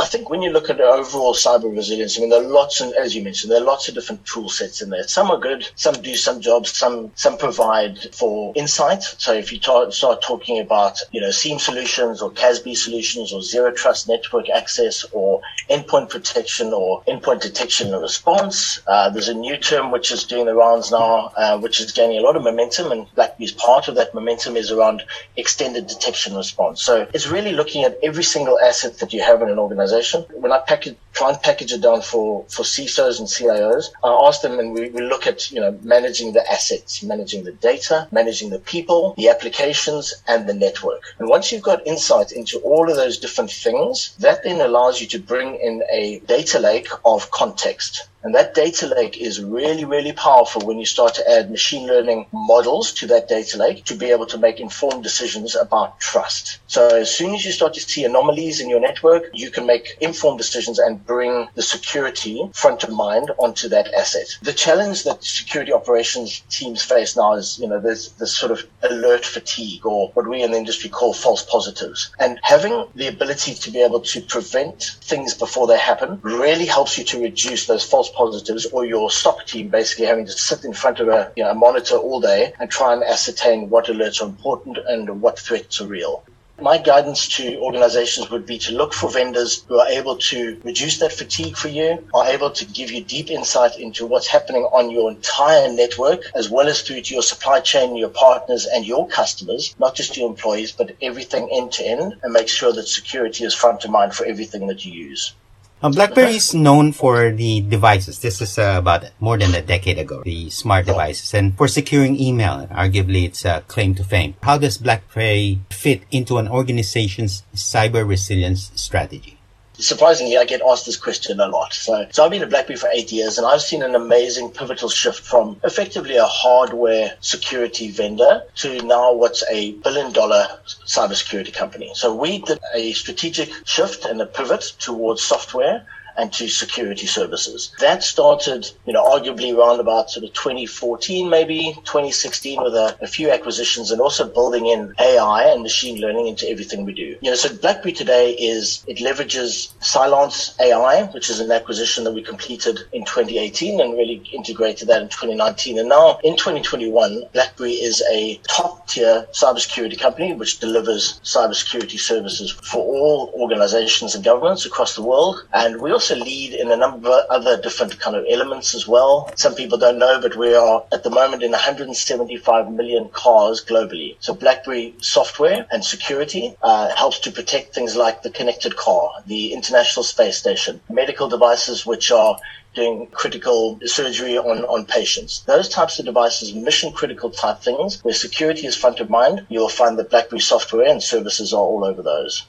I 0.00 0.04
think 0.04 0.30
when 0.30 0.42
you 0.42 0.50
look 0.50 0.70
at 0.70 0.80
overall 0.80 1.34
cyber 1.34 1.74
resilience, 1.74 2.16
I 2.16 2.20
mean, 2.20 2.30
there 2.30 2.40
are 2.40 2.46
lots, 2.46 2.80
and 2.80 2.94
as 2.94 3.16
you 3.16 3.22
mentioned, 3.24 3.50
there 3.50 3.60
are 3.60 3.64
lots 3.64 3.88
of 3.88 3.96
different 3.96 4.24
tool 4.24 4.48
sets 4.48 4.80
in 4.80 4.90
there. 4.90 5.02
Some 5.08 5.28
are 5.28 5.38
good, 5.38 5.68
some 5.74 5.94
do 5.94 6.14
some 6.14 6.40
jobs, 6.40 6.70
some 6.70 7.10
some 7.16 7.36
provide 7.36 8.14
for 8.14 8.52
insight. 8.54 9.02
So 9.02 9.32
if 9.32 9.52
you 9.52 9.58
ta- 9.58 9.90
start 9.90 10.22
talking 10.22 10.60
about, 10.60 11.00
you 11.10 11.20
know, 11.20 11.32
SIEM 11.32 11.58
solutions 11.58 12.22
or 12.22 12.30
CASB 12.30 12.76
solutions 12.76 13.32
or 13.32 13.42
zero 13.42 13.72
trust 13.72 14.06
network 14.08 14.48
access 14.50 15.04
or 15.10 15.40
endpoint 15.68 16.10
protection 16.10 16.72
or 16.72 17.02
endpoint 17.08 17.40
detection 17.40 17.92
and 17.92 18.00
response, 18.00 18.80
uh, 18.86 19.10
there's 19.10 19.28
a 19.28 19.34
new 19.34 19.56
term 19.56 19.90
which 19.90 20.12
is 20.12 20.22
doing 20.22 20.46
the 20.46 20.54
rounds 20.54 20.92
now, 20.92 21.32
uh, 21.36 21.58
which 21.58 21.80
is 21.80 21.90
gaining 21.90 22.18
a 22.18 22.22
lot 22.22 22.36
of 22.36 22.44
momentum, 22.44 22.92
and 22.92 23.12
BlackBerry's 23.16 23.50
part 23.50 23.88
of 23.88 23.96
that 23.96 24.14
momentum 24.14 24.56
is 24.56 24.70
around 24.70 25.02
extended 25.36 25.88
detection 25.88 26.36
response. 26.36 26.82
So 26.82 27.08
it's 27.12 27.26
really 27.26 27.52
looking 27.52 27.82
at 27.82 27.98
every 28.00 28.22
single 28.22 28.60
asset 28.60 28.98
that 28.98 29.12
you 29.12 29.22
have 29.22 29.42
in 29.42 29.48
an 29.48 29.58
organization 29.58 29.87
organization. 29.88 30.24
When 30.40 30.52
I 30.52 30.60
package, 30.60 30.96
try 31.12 31.30
and 31.30 31.42
package 31.42 31.72
it 31.72 31.80
down 31.80 32.02
for, 32.02 32.44
for 32.48 32.62
CISOs 32.62 33.18
and 33.18 33.28
CIOs, 33.28 33.86
I 34.04 34.28
ask 34.28 34.40
them 34.42 34.58
and 34.58 34.72
we, 34.72 34.90
we 34.90 35.02
look 35.02 35.26
at, 35.26 35.50
you 35.50 35.60
know, 35.60 35.78
managing 35.82 36.32
the 36.32 36.50
assets, 36.50 37.02
managing 37.02 37.44
the 37.44 37.52
data, 37.52 38.08
managing 38.12 38.50
the 38.50 38.58
people, 38.58 39.14
the 39.16 39.28
applications 39.28 40.14
and 40.26 40.48
the 40.48 40.54
network. 40.54 41.02
And 41.18 41.28
once 41.28 41.50
you've 41.50 41.62
got 41.62 41.86
insight 41.86 42.32
into 42.32 42.58
all 42.60 42.90
of 42.90 42.96
those 42.96 43.18
different 43.18 43.50
things, 43.50 44.14
that 44.18 44.44
then 44.44 44.60
allows 44.60 45.00
you 45.00 45.06
to 45.08 45.18
bring 45.18 45.56
in 45.56 45.82
a 45.90 46.20
data 46.20 46.58
lake 46.58 46.88
of 47.04 47.30
context. 47.30 48.08
And 48.22 48.34
that 48.34 48.54
data 48.54 48.86
lake 48.86 49.16
is 49.16 49.40
really, 49.40 49.84
really 49.84 50.12
powerful 50.12 50.66
when 50.66 50.78
you 50.78 50.86
start 50.86 51.14
to 51.14 51.30
add 51.30 51.50
machine 51.50 51.86
learning 51.86 52.26
models 52.32 52.92
to 52.94 53.06
that 53.06 53.28
data 53.28 53.56
lake 53.56 53.84
to 53.84 53.94
be 53.94 54.10
able 54.10 54.26
to 54.26 54.38
make 54.38 54.58
informed 54.58 55.04
decisions 55.04 55.54
about 55.54 56.00
trust. 56.00 56.58
So 56.66 56.88
as 56.88 57.14
soon 57.14 57.34
as 57.34 57.44
you 57.44 57.52
start 57.52 57.74
to 57.74 57.80
see 57.80 58.04
anomalies 58.04 58.60
in 58.60 58.68
your 58.68 58.80
network, 58.80 59.30
you 59.32 59.50
can 59.50 59.66
make 59.66 59.96
informed 60.00 60.38
decisions 60.38 60.78
and 60.80 61.04
bring 61.06 61.46
the 61.54 61.62
security 61.62 62.50
front 62.54 62.82
of 62.82 62.90
mind 62.90 63.30
onto 63.38 63.68
that 63.68 63.92
asset. 63.94 64.36
The 64.42 64.52
challenge 64.52 65.04
that 65.04 65.22
security 65.22 65.72
operations 65.72 66.40
teams 66.50 66.82
face 66.82 67.16
now 67.16 67.34
is, 67.34 67.58
you 67.60 67.68
know, 67.68 67.78
there's 67.80 68.10
this 68.12 68.36
sort 68.36 68.50
of 68.50 68.66
alert 68.82 69.24
fatigue 69.24 69.86
or 69.86 70.10
what 70.14 70.28
we 70.28 70.42
in 70.42 70.50
the 70.50 70.58
industry 70.58 70.90
call 70.90 71.14
false 71.14 71.44
positives. 71.44 72.10
And 72.18 72.40
having 72.42 72.86
the 72.96 73.06
ability 73.06 73.54
to 73.54 73.70
be 73.70 73.80
able 73.80 74.00
to 74.00 74.20
prevent 74.22 74.96
things 75.02 75.34
before 75.34 75.68
they 75.68 75.78
happen 75.78 76.18
really 76.22 76.66
helps 76.66 76.98
you 76.98 77.04
to 77.04 77.22
reduce 77.22 77.66
those 77.66 77.84
false 77.84 78.07
false 78.08 78.28
positives 78.28 78.66
or 78.66 78.84
your 78.84 79.10
SOC 79.10 79.46
team 79.46 79.68
basically 79.68 80.06
having 80.06 80.26
to 80.26 80.32
sit 80.32 80.64
in 80.64 80.72
front 80.72 81.00
of 81.00 81.08
a, 81.08 81.32
you 81.36 81.42
know, 81.42 81.50
a 81.50 81.54
monitor 81.54 81.96
all 81.96 82.20
day 82.20 82.52
and 82.58 82.70
try 82.70 82.92
and 82.92 83.02
ascertain 83.02 83.70
what 83.70 83.86
alerts 83.86 84.22
are 84.22 84.28
important 84.28 84.78
and 84.88 85.20
what 85.20 85.38
threats 85.38 85.80
are 85.80 85.86
real. 85.86 86.24
My 86.60 86.76
guidance 86.76 87.28
to 87.36 87.56
organizations 87.58 88.30
would 88.30 88.44
be 88.44 88.58
to 88.58 88.74
look 88.74 88.92
for 88.92 89.08
vendors 89.08 89.64
who 89.68 89.78
are 89.78 89.86
able 89.86 90.16
to 90.16 90.60
reduce 90.64 90.98
that 90.98 91.12
fatigue 91.12 91.56
for 91.56 91.68
you, 91.68 92.04
are 92.12 92.26
able 92.26 92.50
to 92.50 92.64
give 92.64 92.90
you 92.90 93.04
deep 93.04 93.30
insight 93.30 93.78
into 93.78 94.06
what's 94.06 94.26
happening 94.26 94.64
on 94.72 94.90
your 94.90 95.08
entire 95.08 95.72
network, 95.72 96.22
as 96.34 96.50
well 96.50 96.66
as 96.66 96.82
through 96.82 97.02
to 97.02 97.14
your 97.14 97.22
supply 97.22 97.60
chain, 97.60 97.94
your 97.94 98.08
partners, 98.08 98.66
and 98.66 98.84
your 98.84 99.06
customers, 99.06 99.72
not 99.78 99.94
just 99.94 100.16
your 100.16 100.28
employees, 100.28 100.72
but 100.72 100.96
everything 101.00 101.48
end 101.52 101.70
to 101.72 101.86
end, 101.86 102.16
and 102.24 102.32
make 102.32 102.48
sure 102.48 102.72
that 102.72 102.88
security 102.88 103.44
is 103.44 103.54
front 103.54 103.84
of 103.84 103.92
mind 103.92 104.12
for 104.12 104.26
everything 104.26 104.66
that 104.66 104.84
you 104.84 104.92
use. 104.92 105.34
Uh, 105.80 105.90
BlackBerry 105.90 106.34
is 106.34 106.54
known 106.54 106.90
for 106.90 107.30
the 107.30 107.60
devices. 107.60 108.18
This 108.18 108.40
is 108.40 108.58
uh, 108.58 108.74
about 108.78 109.04
more 109.20 109.38
than 109.38 109.54
a 109.54 109.62
decade 109.62 109.96
ago, 109.96 110.22
the 110.24 110.50
smart 110.50 110.86
devices, 110.86 111.32
and 111.34 111.56
for 111.56 111.68
securing 111.68 112.18
email. 112.18 112.66
Arguably, 112.72 113.24
it's 113.26 113.44
a 113.44 113.62
claim 113.68 113.94
to 113.94 114.02
fame. 114.02 114.34
How 114.42 114.58
does 114.58 114.78
BlackBerry 114.78 115.60
fit 115.70 116.02
into 116.10 116.38
an 116.38 116.48
organization's 116.48 117.44
cyber 117.54 118.02
resilience 118.06 118.72
strategy? 118.74 119.37
Surprisingly, 119.78 120.36
I 120.36 120.44
get 120.44 120.60
asked 120.62 120.86
this 120.86 120.96
question 120.96 121.40
a 121.40 121.48
lot. 121.48 121.72
So, 121.72 122.06
so 122.10 122.24
I've 122.24 122.30
been 122.30 122.42
at 122.42 122.50
BlackBerry 122.50 122.76
for 122.76 122.88
eight 122.92 123.12
years 123.12 123.38
and 123.38 123.46
I've 123.46 123.62
seen 123.62 123.82
an 123.82 123.94
amazing 123.94 124.50
pivotal 124.50 124.88
shift 124.88 125.24
from 125.24 125.60
effectively 125.64 126.16
a 126.16 126.24
hardware 126.24 127.16
security 127.20 127.90
vendor 127.90 128.42
to 128.56 128.82
now 128.82 129.12
what's 129.12 129.44
a 129.50 129.72
billion 129.72 130.12
dollar 130.12 130.46
cybersecurity 130.86 131.52
company. 131.52 131.90
So 131.94 132.14
we 132.14 132.38
did 132.38 132.58
a 132.74 132.92
strategic 132.92 133.50
shift 133.66 134.04
and 134.04 134.20
a 134.20 134.26
pivot 134.26 134.72
towards 134.78 135.22
software 135.22 135.86
and 136.18 136.32
to 136.32 136.48
security 136.48 137.06
services. 137.06 137.72
That 137.78 138.02
started, 138.02 138.70
you 138.86 138.92
know, 138.92 139.04
arguably 139.04 139.56
around 139.56 139.80
about 139.80 140.10
sort 140.10 140.24
of 140.24 140.32
2014, 140.34 141.30
maybe 141.30 141.74
2016 141.84 142.62
with 142.62 142.74
a, 142.74 142.98
a, 143.00 143.06
few 143.06 143.30
acquisitions 143.30 143.90
and 143.90 144.00
also 144.00 144.28
building 144.28 144.66
in 144.66 144.94
AI 144.98 145.44
and 145.44 145.62
machine 145.62 146.00
learning 146.00 146.26
into 146.26 146.48
everything 146.48 146.84
we 146.84 146.92
do. 146.92 147.16
You 147.22 147.30
know, 147.30 147.36
so 147.36 147.54
BlackBerry 147.54 147.92
today 147.92 148.32
is, 148.32 148.84
it 148.86 148.98
leverages 148.98 149.72
Cylance 149.80 150.54
AI, 150.60 151.04
which 151.14 151.30
is 151.30 151.40
an 151.40 151.50
acquisition 151.52 152.04
that 152.04 152.12
we 152.12 152.22
completed 152.22 152.80
in 152.92 153.04
2018 153.04 153.80
and 153.80 153.94
really 153.94 154.22
integrated 154.32 154.88
that 154.88 155.02
in 155.02 155.08
2019. 155.08 155.78
And 155.78 155.88
now 155.88 156.18
in 156.24 156.36
2021, 156.36 157.22
BlackBerry 157.32 157.72
is 157.72 158.02
a 158.12 158.40
top 158.48 158.88
tier 158.88 159.26
cybersecurity 159.32 159.98
company 159.98 160.34
which 160.34 160.58
delivers 160.58 161.20
cybersecurity 161.22 161.98
services 161.98 162.50
for 162.50 162.82
all 162.84 163.32
organizations 163.40 164.14
and 164.14 164.24
governments 164.24 164.66
across 164.66 164.96
the 164.96 165.02
world. 165.02 165.44
And 165.52 165.80
we 165.80 165.92
also 165.92 166.07
also 166.10 166.24
lead 166.24 166.54
in 166.54 166.70
a 166.70 166.76
number 166.76 167.10
of 167.10 167.26
other 167.28 167.60
different 167.60 168.00
kind 168.00 168.16
of 168.16 168.24
elements 168.30 168.74
as 168.74 168.88
well. 168.88 169.30
Some 169.36 169.54
people 169.54 169.76
don't 169.76 169.98
know, 169.98 170.18
but 170.22 170.36
we 170.36 170.54
are 170.54 170.82
at 170.90 171.02
the 171.02 171.10
moment 171.10 171.42
in 171.42 171.50
175 171.50 172.72
million 172.72 173.10
cars 173.10 173.62
globally. 173.62 174.16
So 174.20 174.32
BlackBerry 174.34 174.94
software 175.00 175.66
and 175.70 175.84
security 175.84 176.56
uh, 176.62 176.94
helps 176.94 177.18
to 177.20 177.30
protect 177.30 177.74
things 177.74 177.94
like 177.94 178.22
the 178.22 178.30
connected 178.30 178.76
car, 178.76 179.10
the 179.26 179.52
International 179.52 180.02
Space 180.02 180.38
Station, 180.38 180.80
medical 180.88 181.28
devices 181.28 181.84
which 181.84 182.10
are 182.10 182.38
doing 182.74 183.08
critical 183.08 183.78
surgery 183.84 184.38
on, 184.38 184.64
on 184.64 184.86
patients. 184.86 185.40
Those 185.40 185.68
types 185.68 185.98
of 185.98 186.06
devices, 186.06 186.54
mission 186.54 186.90
critical 186.90 187.28
type 187.28 187.60
things, 187.60 188.02
where 188.02 188.14
security 188.14 188.66
is 188.66 188.76
front 188.76 189.00
of 189.00 189.10
mind, 189.10 189.46
you'll 189.50 189.68
find 189.68 189.98
that 189.98 190.08
BlackBerry 190.08 190.40
software 190.40 190.88
and 190.88 191.02
services 191.02 191.52
are 191.52 191.60
all 191.60 191.84
over 191.84 192.00
those. 192.00 192.46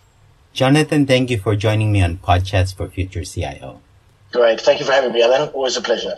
Jonathan, 0.54 1.06
thank 1.06 1.30
you 1.30 1.38
for 1.40 1.56
joining 1.56 1.92
me 1.92 2.02
on 2.02 2.18
Podchats 2.18 2.76
for 2.76 2.90
Future 2.90 3.24
CIO. 3.24 3.82
Great. 4.32 4.60
Thank 4.62 4.80
you 4.80 4.86
for 4.86 4.92
having 4.92 5.12
me, 5.12 5.24
Alan. 5.24 5.50
Always 5.50 5.78
a 5.78 5.82
pleasure. 5.82 6.16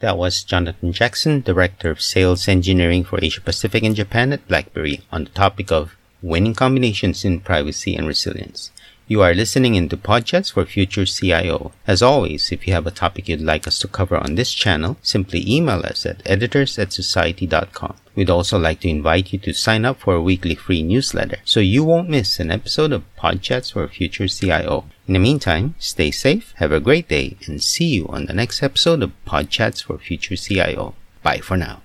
That 0.00 0.18
was 0.18 0.44
Jonathan 0.44 0.92
Jackson, 0.92 1.40
Director 1.40 1.90
of 1.90 2.02
Sales 2.02 2.48
Engineering 2.48 3.04
for 3.04 3.18
Asia 3.22 3.40
Pacific 3.40 3.82
and 3.82 3.96
Japan 3.96 4.32
at 4.32 4.46
BlackBerry 4.46 5.00
on 5.10 5.24
the 5.24 5.30
topic 5.30 5.72
of 5.72 5.96
winning 6.20 6.54
combinations 6.54 7.24
in 7.24 7.40
privacy 7.40 7.96
and 7.96 8.06
resilience. 8.06 8.72
You 9.08 9.22
are 9.22 9.34
listening 9.34 9.76
into 9.76 9.96
Podchats 9.96 10.52
for 10.52 10.66
Future 10.66 11.06
CIO. 11.06 11.70
As 11.86 12.02
always, 12.02 12.50
if 12.50 12.66
you 12.66 12.72
have 12.72 12.88
a 12.88 12.90
topic 12.90 13.28
you'd 13.28 13.40
like 13.40 13.68
us 13.68 13.78
to 13.78 13.88
cover 13.88 14.16
on 14.16 14.34
this 14.34 14.52
channel, 14.52 14.96
simply 15.00 15.48
email 15.48 15.78
us 15.86 16.04
at 16.04 16.22
editors 16.26 16.76
at 16.76 16.92
society.com. 16.92 17.94
We'd 18.16 18.30
also 18.30 18.58
like 18.58 18.80
to 18.80 18.88
invite 18.88 19.32
you 19.32 19.38
to 19.40 19.52
sign 19.52 19.84
up 19.84 20.00
for 20.00 20.14
a 20.14 20.22
weekly 20.22 20.56
free 20.56 20.82
newsletter 20.82 21.38
so 21.44 21.60
you 21.60 21.84
won't 21.84 22.10
miss 22.10 22.40
an 22.40 22.50
episode 22.50 22.90
of 22.90 23.04
Podchats 23.16 23.72
for 23.72 23.86
Future 23.86 24.26
CIO. 24.26 24.86
In 25.06 25.14
the 25.14 25.20
meantime, 25.20 25.76
stay 25.78 26.10
safe, 26.10 26.52
have 26.56 26.72
a 26.72 26.80
great 26.80 27.08
day, 27.08 27.36
and 27.46 27.62
see 27.62 27.86
you 27.94 28.08
on 28.08 28.26
the 28.26 28.34
next 28.34 28.60
episode 28.60 29.04
of 29.04 29.12
Podchats 29.24 29.84
for 29.84 29.98
Future 29.98 30.34
CIO. 30.34 30.96
Bye 31.22 31.38
for 31.38 31.56
now. 31.56 31.82